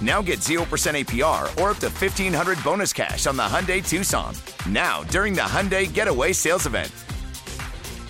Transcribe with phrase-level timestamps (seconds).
[0.00, 4.34] Now get 0% APR or up to 1500 bonus cash on the Hyundai Tucson.
[4.66, 6.90] Now, during the Hyundai Getaway Sales Event.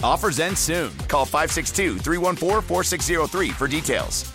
[0.02, 0.96] Offers end soon.
[1.08, 4.32] Call 562 314 4603 for details.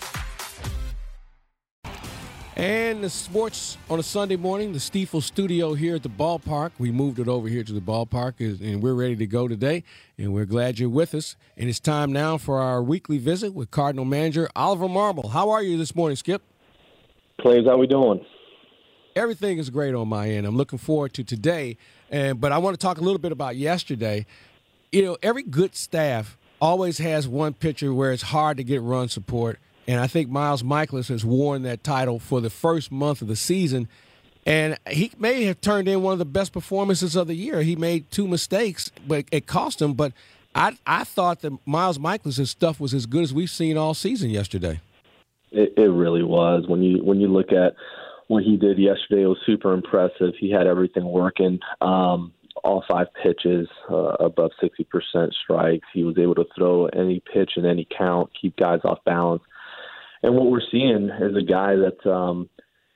[2.58, 6.72] And the sports on a Sunday morning, the Stifel studio here at the ballpark.
[6.78, 9.84] We moved it over here to the ballpark, and we're ready to go today.
[10.18, 11.36] And we're glad you're with us.
[11.58, 15.32] And it's time now for our weekly visit with Cardinal manager Oliver Marmol.
[15.32, 16.42] How are you this morning, Skip?
[17.40, 18.26] Plays, how we doing?
[19.16, 20.46] Everything is great on my end.
[20.46, 21.78] I'm looking forward to today.
[22.10, 24.26] And but I want to talk a little bit about yesterday.
[24.92, 29.10] You know, every good staff always has one pitcher where it's hard to get run
[29.10, 33.28] support and I think Miles Mikolas has worn that title for the first month of
[33.28, 33.88] the season.
[34.46, 37.62] And he may have turned in one of the best performances of the year.
[37.62, 39.94] He made two mistakes, but it cost him.
[39.94, 40.14] But
[40.54, 44.30] I I thought that Miles Mikolas' stuff was as good as we've seen all season
[44.30, 44.82] yesterday.
[45.56, 46.68] It, it really was.
[46.68, 47.76] When you when you look at
[48.28, 50.34] what he did yesterday, it was super impressive.
[50.40, 51.60] He had everything working.
[51.82, 52.34] Um,
[52.64, 55.86] all five pitches uh, above 60% strikes.
[55.94, 59.44] He was able to throw any pitch in any count, keep guys off balance
[60.26, 62.50] and what we're seeing is a guy that's um,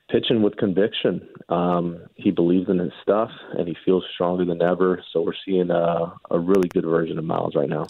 [0.10, 1.30] pitching with conviction.
[1.48, 5.04] Um, he believes in his stuff, and he feels stronger than ever.
[5.14, 7.86] So we're seeing a, a really good version of Miles right now.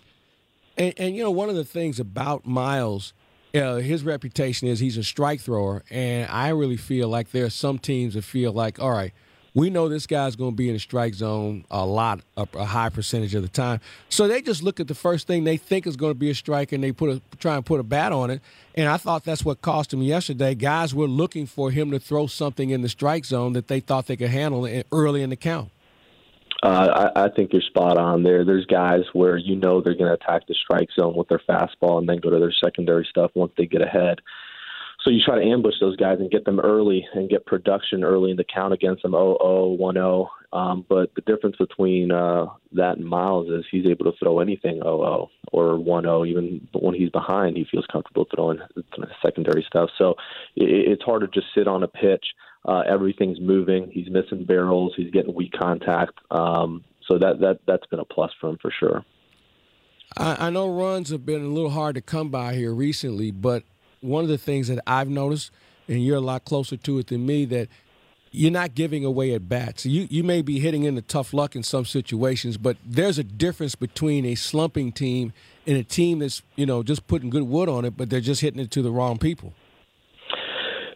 [0.77, 3.13] And, and you know, one of the things about Miles,
[3.55, 7.49] uh, his reputation is he's a strike thrower, and I really feel like there are
[7.49, 9.13] some teams that feel like, all right–
[9.53, 12.65] we know this guy's going to be in the strike zone a lot, a, a,
[12.65, 13.79] high percentage of the time.
[14.09, 16.35] So they just look at the first thing they think is going to be a
[16.35, 18.41] strike, and they put a try and put a bat on it.
[18.75, 20.55] And I thought that's what cost him yesterday.
[20.55, 24.07] Guys were looking for him to throw something in the strike zone that they thought
[24.07, 25.71] they could handle early in the count.
[26.61, 28.43] Uh, I, I think you're spot on there.
[28.43, 31.99] There's guys where you know they're going to attack the strike zone with their fastball
[31.99, 34.19] and then go to their secondary stuff once they get ahead.
[35.03, 38.31] So you try to ambush those guys and get them early and get production early
[38.31, 40.29] in the count against them 0 0 1 0.
[40.51, 44.81] Um, but the difference between uh, that and Miles is he's able to throw anything
[44.81, 46.25] 0 0 or 1 0.
[46.25, 48.59] Even when he's behind, he feels comfortable throwing
[49.23, 49.89] secondary stuff.
[49.97, 50.15] So
[50.57, 52.25] it, it's hard to just sit on a pitch.
[52.65, 53.89] Uh, everything's moving.
[53.91, 54.93] He's missing barrels.
[54.95, 56.13] He's getting weak contact.
[56.29, 59.05] Um, so that that that's been a plus for him for sure.
[60.17, 63.63] I, I know runs have been a little hard to come by here recently, but
[64.01, 65.51] one of the things that I've noticed,
[65.87, 67.67] and you're a lot closer to it than me, that
[68.31, 69.85] you're not giving away at bats.
[69.85, 73.75] You you may be hitting into tough luck in some situations, but there's a difference
[73.75, 75.33] between a slumping team
[75.65, 78.41] and a team that's you know just putting good wood on it, but they're just
[78.41, 79.53] hitting it to the wrong people.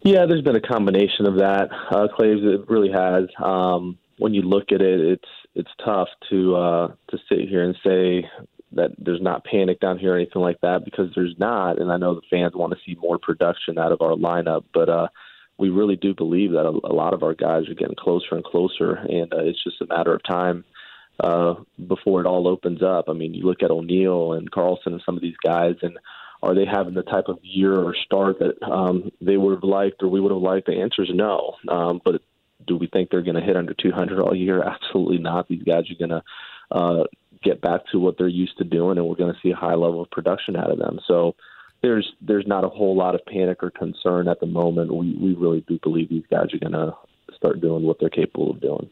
[0.04, 2.42] Yeah, there's been a combination of that, uh, Claves.
[2.44, 3.30] It really has.
[3.42, 7.76] Um, when you look at it, it's it's tough to uh, to sit here and
[7.86, 8.30] say
[8.74, 11.80] that there's not panic down here or anything like that because there's not.
[11.80, 14.90] And I know the fans want to see more production out of our lineup, but
[14.90, 15.08] uh,
[15.58, 18.44] we really do believe that a, a lot of our guys are getting closer and
[18.44, 20.66] closer, and uh, it's just a matter of time
[21.22, 21.54] uh,
[21.88, 23.06] before it all opens up.
[23.08, 25.98] I mean, you look at O'Neill and Carlson and some of these guys, and
[26.44, 30.04] are they having the type of year or start that um, they would have liked
[30.04, 30.68] or we would have liked?
[30.68, 31.56] The answer is no.
[31.70, 32.22] Um, but
[32.68, 34.62] do we think they're going to hit under 200 all year?
[34.84, 35.48] Absolutely not.
[35.48, 36.24] These guys are going to
[36.72, 37.04] uh,
[37.44, 39.76] get back to what they're used to doing, and we're going to see a high
[39.76, 41.00] level of production out of them.
[41.08, 41.36] So
[41.82, 44.94] there's there's not a whole lot of panic or concern at the moment.
[44.94, 46.94] We we really do believe these guys are going to
[47.36, 48.90] start doing what they're capable of doing.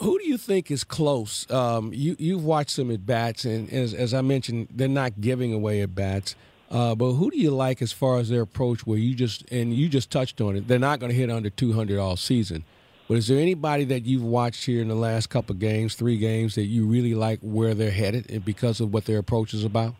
[0.00, 1.50] Who do you think is close?
[1.50, 5.52] Um, you you've watched some at bats, and as, as I mentioned, they're not giving
[5.52, 6.36] away at bats.
[6.70, 8.86] Uh, but who do you like as far as their approach?
[8.86, 11.50] Where you just and you just touched on it, they're not going to hit under
[11.50, 12.64] 200 all season.
[13.08, 16.56] But is there anybody that you've watched here in the last couple games, three games,
[16.56, 19.94] that you really like where they're headed and because of what their approach is about?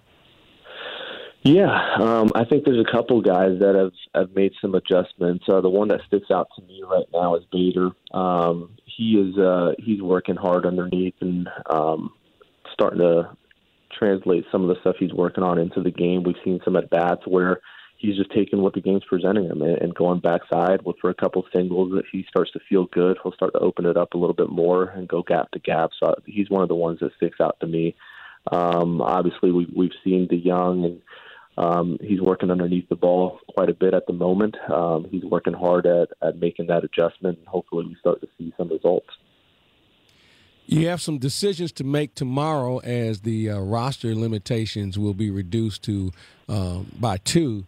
[1.43, 5.45] Yeah, um, I think there's a couple guys that have, have made some adjustments.
[5.49, 7.91] Uh, the one that sticks out to me right now is Bader.
[8.13, 12.13] Um, he is uh, he's working hard underneath and um,
[12.73, 13.31] starting to
[13.99, 16.23] translate some of the stuff he's working on into the game.
[16.23, 17.61] We've seen some at bats where
[17.97, 21.45] he's just taking what the game's presenting him and, going backside with for a couple
[21.55, 23.19] singles that he starts to feel good.
[23.23, 25.91] He'll start to open it up a little bit more and go gap to gap.
[26.01, 27.97] So he's one of the ones that sticks out to me.
[28.53, 31.03] Um, obviously, we, we've seen DeJong and
[31.59, 34.57] um, he's working underneath the ball quite a bit at the moment.
[34.71, 38.55] Um, he's working hard at, at making that adjustment, and hopefully, we start to see
[38.57, 39.09] some results.
[40.71, 45.83] You have some decisions to make tomorrow as the uh, roster limitations will be reduced
[45.85, 46.13] to
[46.47, 47.65] um, by two.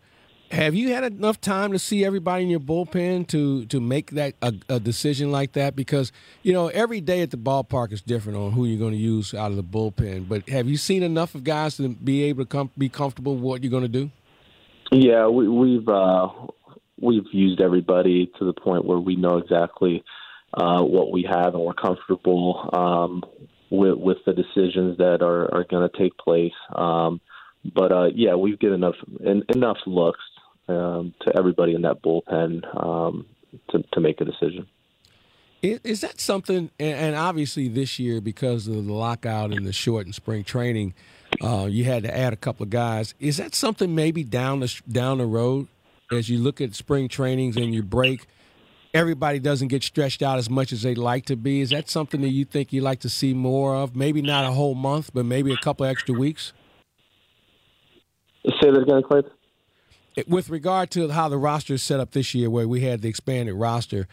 [0.50, 4.35] Have you had enough time to see everybody in your bullpen to to make that
[4.43, 5.75] a, a, decision like that?
[5.75, 6.12] Because
[6.43, 9.32] you know every day at the ballpark is different on who you're going to use
[9.32, 10.29] out of the bullpen.
[10.29, 13.43] But have you seen enough of guys to be able to com- be comfortable with
[13.43, 14.11] what you're going to do?
[14.93, 16.29] Yeah, we, we've uh,
[17.00, 20.05] we've used everybody to the point where we know exactly
[20.55, 23.23] uh, what we have and we're comfortable um,
[23.70, 26.52] with with the decisions that are, are going to take place.
[26.75, 27.20] Um,
[27.75, 30.20] but uh, yeah, we've given enough en- enough looks
[30.69, 33.26] um, to everybody in that bullpen um,
[33.70, 34.67] to, to make a decision.
[35.62, 36.70] Is, that something?
[36.79, 40.94] And obviously, this year because of the lockout and the shortened spring training,
[41.43, 43.14] uh, you had to add a couple of guys.
[43.20, 45.69] Is that something maybe down the down the road
[46.11, 48.26] as you look at spring trainings and you break?
[48.93, 51.61] Everybody doesn't get stretched out as much as they'd like to be.
[51.61, 53.95] Is that something that you think you'd like to see more of?
[53.95, 56.53] Maybe not a whole month, but maybe a couple extra weeks.
[58.45, 59.23] Say that again, Clay
[60.27, 63.09] with regard to how the roster is set up this year, where we had the
[63.09, 64.09] expanded roster,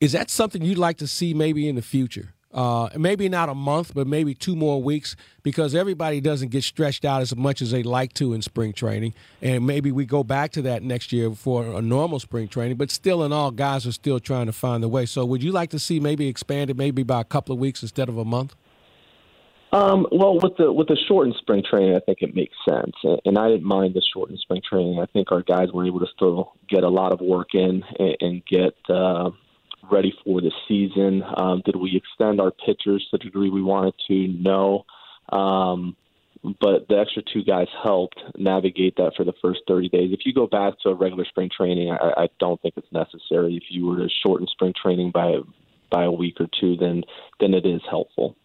[0.00, 2.34] is that something you'd like to see maybe in the future?
[2.56, 7.04] Uh, maybe not a month, but maybe two more weeks, because everybody doesn't get stretched
[7.04, 9.12] out as much as they like to in spring training,
[9.42, 12.78] and maybe we go back to that next year for a normal spring training.
[12.78, 15.04] But still, in all, guys are still trying to find the way.
[15.04, 18.08] So, would you like to see maybe expanded, maybe by a couple of weeks instead
[18.08, 18.56] of a month?
[19.72, 22.94] Um, well, with the with the shortened spring training, I think it makes sense,
[23.26, 24.98] and I didn't mind the shortened spring training.
[24.98, 28.16] I think our guys were able to still get a lot of work in and,
[28.20, 29.30] and get uh,
[29.90, 31.22] ready for the season.
[31.36, 34.28] Um, did we extend our pitchers to the degree we wanted to?
[34.28, 34.84] No,
[35.30, 35.96] um,
[36.60, 40.10] but the extra two guys helped navigate that for the first 30 days.
[40.12, 43.56] If you go back to a regular spring training, I, I don't think it's necessary.
[43.56, 45.36] If you were to shorten spring training by
[45.90, 47.02] by a week or two, then
[47.40, 48.36] then it is helpful.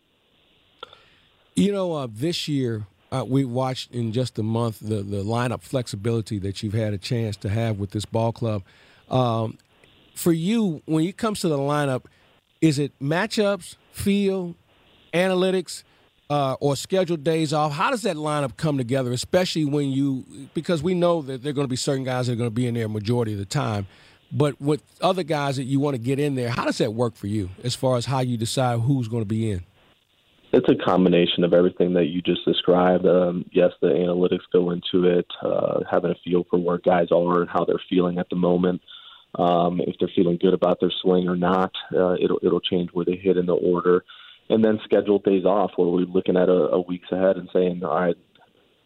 [1.56, 5.62] You know, uh, this year uh, we watched in just a month the the lineup
[5.62, 8.64] flexibility that you've had a chance to have with this ball club.
[9.10, 9.58] Um,
[10.22, 12.06] for you, when it comes to the lineup,
[12.62, 14.56] is it matchups, feel,
[15.14, 15.84] analytics,
[16.30, 17.74] uh, or scheduled days off?
[17.74, 19.12] How does that lineup come together?
[19.12, 22.34] Especially when you, because we know that there are going to be certain guys that
[22.34, 23.88] are going to be in there majority of the time.
[24.32, 27.16] But with other guys that you want to get in there, how does that work
[27.16, 29.64] for you as far as how you decide who's going to be in?
[30.54, 33.06] it's a combination of everything that you just described.
[33.06, 37.42] Um, yes, the analytics go into it, uh, having a feel for where guys are
[37.42, 38.82] and how they're feeling at the moment.
[39.36, 43.06] Um, if they're feeling good about their swing or not, uh, it'll it'll change where
[43.06, 44.04] they hit in the order,
[44.50, 47.82] and then scheduled days off where we're looking at a, a weeks ahead and saying,
[47.84, 48.18] all right,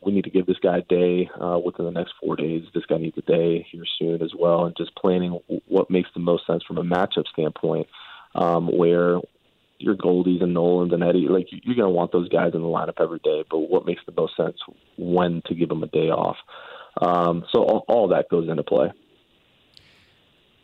[0.05, 2.63] we need to give this guy a day uh, within the next four days.
[2.73, 6.19] This guy needs a day here soon as well, and just planning what makes the
[6.19, 7.87] most sense from a matchup standpoint.
[8.35, 9.21] Um, where
[9.77, 12.67] your Goldies and Nolans and Eddie, like you're going to want those guys in the
[12.67, 13.43] lineup every day.
[13.49, 14.57] But what makes the most sense
[14.97, 16.37] when to give them a day off?
[17.01, 18.91] Um, so all, all that goes into play.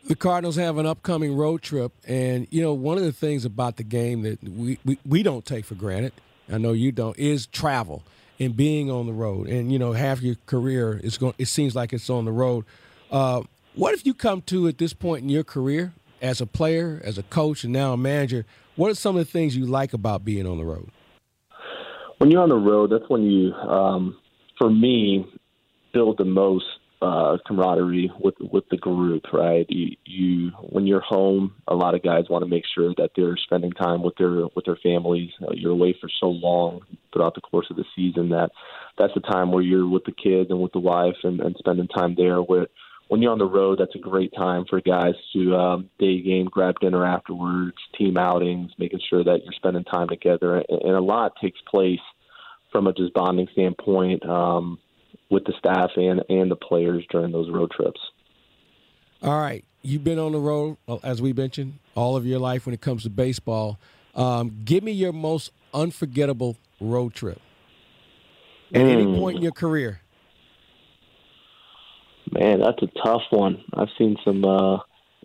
[0.04, 3.76] The Cardinals have an upcoming road trip, and you know one of the things about
[3.76, 6.12] the game that we, we, we don't take for granted.
[6.50, 8.02] I know you don't is travel
[8.40, 9.46] and being on the road.
[9.46, 11.34] And you know half your career is going.
[11.38, 12.64] It seems like it's on the road.
[13.10, 13.42] Uh,
[13.74, 17.16] what if you come to at this point in your career as a player, as
[17.16, 18.44] a coach, and now a manager?
[18.74, 20.90] What are some of the things you like about being on the road?
[22.18, 24.16] When you're on the road, that's when you, um,
[24.58, 25.26] for me,
[25.92, 26.64] build the most
[27.02, 29.24] uh, camaraderie with with the group.
[29.32, 29.66] Right?
[29.68, 33.36] You, you when you're home, a lot of guys want to make sure that they're
[33.36, 35.30] spending time with their with their families.
[35.42, 36.80] Uh, you're away for so long
[37.12, 38.50] throughout the course of the season that
[38.98, 41.88] that's the time where you're with the kids and with the wife and, and spending
[41.88, 42.38] time there.
[42.38, 42.68] Where
[43.08, 46.46] when you're on the road, that's a great time for guys to um, day game,
[46.46, 50.56] grab dinner afterwards, team outings, making sure that you're spending time together.
[50.56, 52.00] And, and a lot takes place
[52.70, 54.26] from a just bonding standpoint.
[54.26, 54.78] Um,
[55.32, 58.00] with the staff and and the players during those road trips.
[59.22, 62.66] All right, you've been on the road uh, as we mentioned all of your life
[62.66, 63.80] when it comes to baseball.
[64.14, 67.40] Um, give me your most unforgettable road trip
[68.74, 68.92] at mm.
[68.92, 69.16] any hmm.
[69.16, 70.00] point in your career.
[72.30, 73.64] Man, that's a tough one.
[73.74, 74.78] I've seen some uh,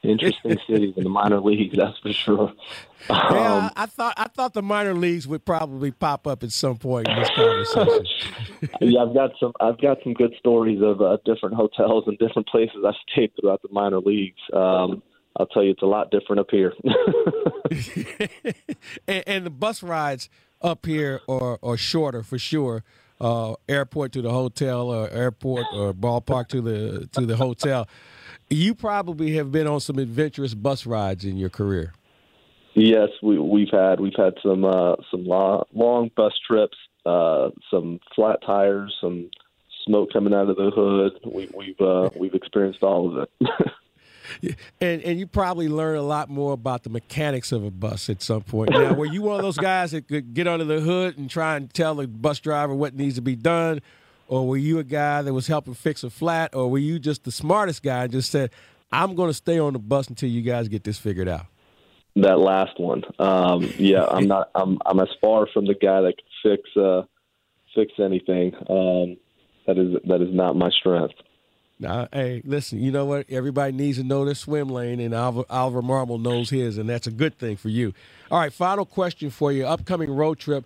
[0.07, 2.53] interesting cities in the minor leagues, that's for sure.
[3.09, 6.51] Um, yeah, I, I, thought I thought the minor leagues would probably pop up at
[6.51, 8.05] some point in this conversation.
[8.81, 12.47] yeah, I've got some I've got some good stories of uh, different hotels and different
[12.47, 14.41] places I've stayed throughout the minor leagues.
[14.53, 15.03] Um,
[15.37, 16.73] I'll tell you, it's a lot different up here.
[19.07, 20.29] and, and, the bus rides
[20.61, 22.83] up here are, are shorter for sure.
[23.21, 27.87] Uh, airport to the hotel, or airport or ballpark to the to the hotel.
[28.49, 31.93] You probably have been on some adventurous bus rides in your career.
[32.73, 37.99] Yes, we, we've had we've had some uh, some long, long bus trips, uh, some
[38.15, 39.29] flat tires, some
[39.83, 41.19] smoke coming out of the hood.
[41.25, 44.51] We, we've uh, we've experienced all of it.
[44.81, 48.21] and and you probably learn a lot more about the mechanics of a bus at
[48.21, 48.69] some point.
[48.69, 51.55] Now, were you one of those guys that could get under the hood and try
[51.55, 53.81] and tell the bus driver what needs to be done,
[54.27, 57.23] or were you a guy that was helping fix a flat, or were you just
[57.23, 58.51] the smartest guy and just said,
[58.91, 61.45] "I'm going to stay on the bus until you guys get this figured out"?
[62.15, 64.49] That last one, um, yeah, I'm not.
[64.55, 67.03] I'm I'm as far from the guy that can fix uh,
[67.75, 68.53] fix anything.
[68.69, 69.17] Um,
[69.67, 71.13] that is that is not my strength.
[71.79, 73.29] Now, hey, listen, you know what?
[73.29, 77.05] Everybody needs to know their swim lane, and Oliver, Oliver Marmol knows his, and that's
[77.05, 77.93] a good thing for you.
[78.31, 79.67] All right, final question for you.
[79.67, 80.65] Upcoming road trip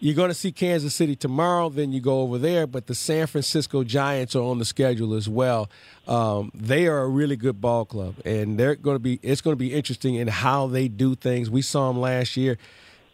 [0.00, 2.66] you're going to see Kansas City tomorrow, then you go over there.
[2.66, 5.68] But the San Francisco Giants are on the schedule as well.
[6.06, 9.18] Um, they are a really good ball club, and they're going to be.
[9.22, 11.50] It's going to be interesting in how they do things.
[11.50, 12.58] We saw them last year,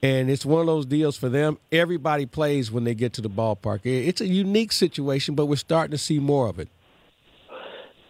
[0.03, 1.59] and it's one of those deals for them.
[1.73, 3.81] Everybody plays when they get to the ballpark.
[3.85, 6.69] It's a unique situation, but we're starting to see more of it.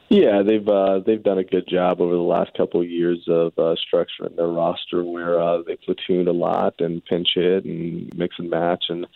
[0.09, 3.53] Yeah, they've uh, they've done a good job over the last couple of years of
[3.59, 8.37] uh, structuring their roster where uh, they platoon a lot and pinch hit and mix
[8.39, 9.07] and match, and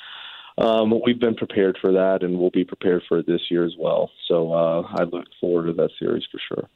[0.59, 3.75] um, we've been prepared for that, and we'll be prepared for it this year as
[3.79, 4.11] well.
[4.27, 6.69] So uh, I look forward to that series for sure.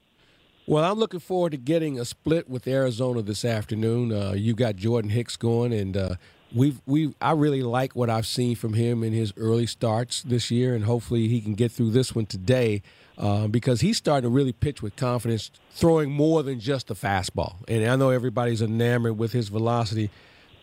[0.67, 4.13] Well, I'm looking forward to getting a split with Arizona this afternoon.
[4.13, 6.15] Uh, you got Jordan Hicks going, and uh,
[6.55, 10.51] we've we I really like what I've seen from him in his early starts this
[10.51, 12.83] year, and hopefully he can get through this one today
[13.19, 17.57] uh, because he's starting to really pitch with confidence, throwing more than just the fastball.
[17.69, 20.11] And I know everybody's enamored with his velocity,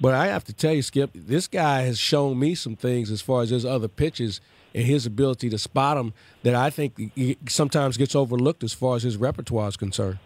[0.01, 3.22] but I have to tell you, Skip, this guy has shown me some things as
[3.22, 4.41] far as his other pitches
[4.74, 7.12] and his ability to spot them that I think
[7.48, 10.19] sometimes gets overlooked as far as his repertoire is concerned.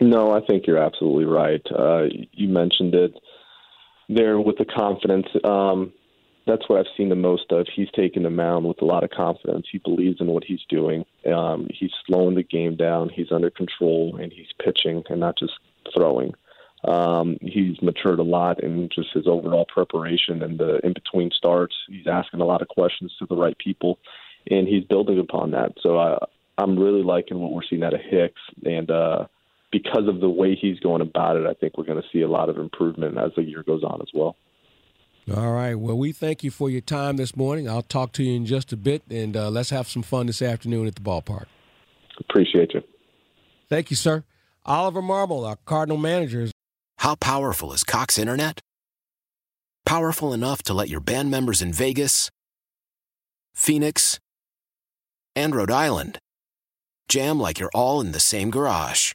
[0.00, 1.62] No, I think you're absolutely right.
[1.70, 3.14] Uh, you mentioned it
[4.08, 5.26] there with the confidence.
[5.44, 5.92] Um,
[6.46, 7.66] that's what I've seen the most of.
[7.74, 9.66] He's taken the mound with a lot of confidence.
[9.70, 11.04] He believes in what he's doing.
[11.32, 13.08] Um, he's slowing the game down.
[13.08, 15.54] He's under control, and he's pitching and not just
[15.94, 16.34] throwing.
[16.86, 21.74] Um, he's matured a lot in just his overall preparation and the in between starts.
[21.88, 23.98] He's asking a lot of questions to the right people,
[24.50, 25.72] and he's building upon that.
[25.80, 26.18] So I,
[26.58, 29.26] I'm really liking what we're seeing out of Hicks, and uh,
[29.74, 32.28] because of the way he's going about it, I think we're going to see a
[32.28, 34.36] lot of improvement as the year goes on as well.
[35.36, 35.74] All right.
[35.74, 37.68] Well, we thank you for your time this morning.
[37.68, 40.40] I'll talk to you in just a bit, and uh, let's have some fun this
[40.40, 41.46] afternoon at the ballpark.
[42.20, 42.82] Appreciate you.
[43.68, 44.22] Thank you, sir.
[44.64, 46.48] Oliver Marmol, our Cardinal manager.
[46.98, 48.60] How powerful is Cox Internet?
[49.84, 52.30] Powerful enough to let your band members in Vegas,
[53.54, 54.20] Phoenix,
[55.34, 56.18] and Rhode Island
[57.08, 59.14] jam like you're all in the same garage.